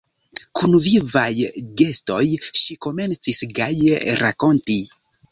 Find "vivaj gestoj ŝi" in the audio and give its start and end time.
0.85-2.77